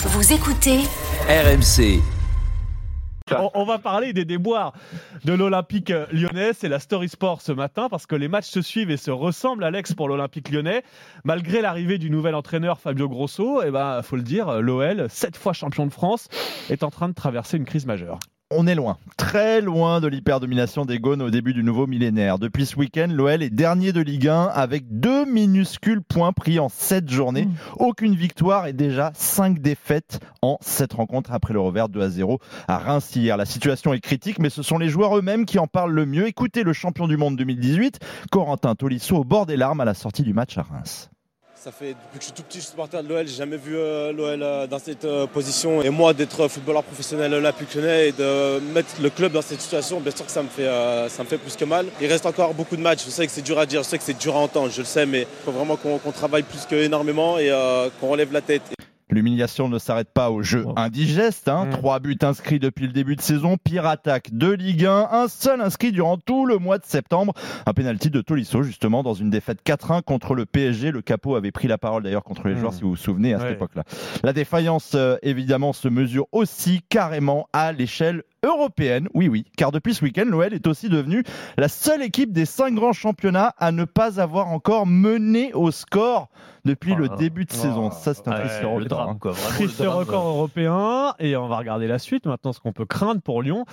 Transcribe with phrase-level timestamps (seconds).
[0.00, 0.78] Vous écoutez
[1.28, 2.00] RMC.
[3.32, 4.72] On, on va parler des déboires
[5.24, 6.52] de l'Olympique lyonnais.
[6.52, 9.64] C'est la Story Sport ce matin parce que les matchs se suivent et se ressemblent,
[9.64, 10.84] Alex, pour l'Olympique lyonnais.
[11.24, 15.52] Malgré l'arrivée du nouvel entraîneur Fabio Grosso, eh ben, faut le dire, l'OL, sept fois
[15.52, 16.28] champion de France,
[16.70, 18.20] est en train de traverser une crise majeure.
[18.50, 22.38] On est loin, très loin de l'hyperdomination des Gaunes au début du nouveau millénaire.
[22.38, 26.70] Depuis ce week-end, l'OL est dernier de Ligue 1 avec deux minuscules points pris en
[26.70, 27.46] sept journées.
[27.76, 32.38] Aucune victoire et déjà cinq défaites en sept rencontres après le revers 2 à 0
[32.68, 33.36] à Reims hier.
[33.36, 36.26] La situation est critique, mais ce sont les joueurs eux-mêmes qui en parlent le mieux.
[36.26, 37.98] Écoutez le champion du monde 2018,
[38.32, 41.10] Corentin Tolisso, au bord des larmes à la sortie du match à Reims.
[41.60, 43.56] Ça fait depuis que je suis tout petit, je suis supporter de l'OL, j'ai jamais
[43.56, 45.82] vu euh, l'OL euh, dans cette euh, position.
[45.82, 49.98] Et moi, d'être footballeur professionnel olympique lyonnais et de mettre le club dans cette situation,
[49.98, 50.68] bien sûr que ça me fait,
[51.08, 51.86] ça me fait plus que mal.
[52.00, 53.04] Il reste encore beaucoup de matchs.
[53.04, 54.78] Je sais que c'est dur à dire, je sais que c'est dur à entendre, je
[54.78, 57.52] le sais, mais il faut vraiment qu'on travaille plus qu'énormément et
[58.00, 58.77] qu'on relève la tête.
[59.10, 61.48] L'humiliation ne s'arrête pas au jeu indigeste.
[61.48, 61.68] Hein.
[61.70, 63.56] Trois buts inscrits depuis le début de saison.
[63.56, 65.08] Pire attaque de Ligue 1.
[65.10, 67.32] Un seul inscrit durant tout le mois de septembre.
[67.66, 70.90] Un pénalty de Tolisso, justement, dans une défaite 4-1 contre le PSG.
[70.90, 73.40] Le capot avait pris la parole d'ailleurs contre les joueurs, si vous vous souvenez, à
[73.40, 73.84] cette époque-là.
[74.22, 79.08] La défaillance, euh, évidemment, se mesure aussi carrément à l'échelle européenne.
[79.14, 81.24] Oui, oui, car depuis ce week-end, l'OL est aussi devenu
[81.56, 86.28] la seule équipe des cinq grands championnats à ne pas avoir encore mené au score
[86.64, 87.90] depuis le début de saison.
[87.90, 89.08] Ça, c'est un triste record.
[89.08, 89.32] Hein.
[89.48, 91.14] Triste record européen.
[91.18, 92.26] Et on va regarder la suite.
[92.26, 93.64] Maintenant, ce qu'on peut craindre pour Lyon,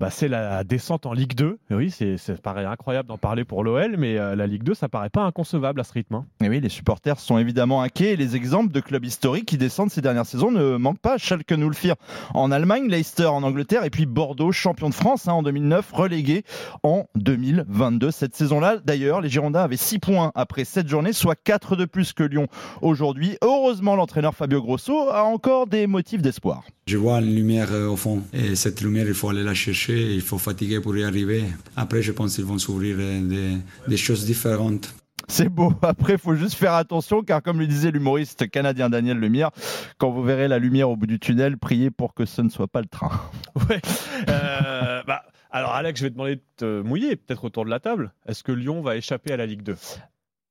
[0.00, 1.58] bah, c'est la descente en Ligue 2.
[1.70, 4.72] Et oui, c'est, ça paraît incroyable d'en parler pour l'OL, mais euh, la Ligue 2,
[4.72, 6.14] ça paraît pas inconcevable à ce rythme.
[6.14, 6.26] Hein.
[6.42, 8.12] Et oui, les supporters sont évidemment inquiets.
[8.12, 11.18] Et les exemples de clubs historiques qui descendent ces dernières saisons ne manquent pas.
[11.18, 11.96] Schalke nous le firent
[12.32, 16.44] en Allemagne, Leicester en Angleterre, et puis Bordeaux, champion de France hein, en 2009, relégué
[16.82, 18.10] en 2022.
[18.10, 22.14] Cette saison-là, d'ailleurs, les Girondins avaient 6 points après 7 journées, soit 4 de plus
[22.14, 22.46] que Lyon
[22.80, 23.36] aujourd'hui.
[23.42, 26.64] Heureusement, l'entraîneur Fabio Grosso a encore des motifs d'espoir.
[26.86, 29.89] Je vois une lumière euh, au fond, et cette lumière, il faut aller la chercher
[29.90, 31.44] il faut fatiguer pour y arriver.
[31.76, 33.56] Après, je pense qu'ils vont s'ouvrir des,
[33.88, 34.94] des choses différentes.
[35.28, 35.72] C'est beau.
[35.82, 39.50] Après, il faut juste faire attention, car comme le disait l'humoriste canadien Daniel Lemire,
[39.98, 42.68] quand vous verrez la lumière au bout du tunnel, priez pour que ce ne soit
[42.68, 43.10] pas le train.
[43.68, 43.80] Ouais.
[44.28, 47.80] Euh, bah, alors, Alex, je vais te demander de te mouiller, peut-être autour de la
[47.80, 48.12] table.
[48.26, 49.76] Est-ce que Lyon va échapper à la Ligue 2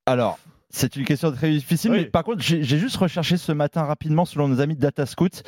[0.06, 0.38] Alors,
[0.70, 4.48] c'est une question très difficile, mais par contre, j'ai juste recherché ce matin rapidement, selon
[4.48, 5.42] nos amis de DataScout,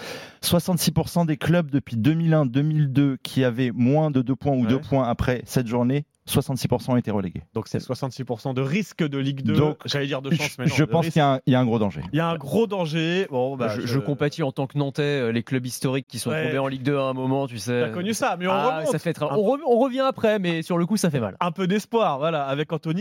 [0.44, 5.42] 66% des clubs depuis 2001-2002 qui avaient moins de 2 points ou 2 points après
[5.46, 7.42] cette journée 66% ont été relégués.
[7.54, 9.54] Donc c'est 66% de risque de Ligue 2.
[9.54, 12.02] Donc j'allais dire de chance, mais je pense qu'il y, a un gros danger.
[12.14, 13.28] Il y a un gros danger.
[13.30, 16.58] Bon, bah, je, compatis en tant que Nantais euh, les clubs historiques qui sont tombés
[16.58, 17.82] en Ligue 2 à un moment, tu sais.
[17.82, 18.92] T'as connu ça, mais on ah, remonte.
[18.92, 21.36] Ça fait on, on revient après, mais sur le coup ça fait mal.
[21.40, 23.00] Un peu d'espoir, voilà, avec Anthony.